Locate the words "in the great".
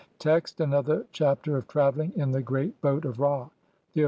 2.15-2.81